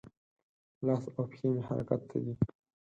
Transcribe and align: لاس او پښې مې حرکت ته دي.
لاس 0.85 1.03
او 1.15 1.23
پښې 1.29 1.47
مې 1.53 1.61
حرکت 1.67 2.01
ته 2.09 2.17
دي. 2.23 2.33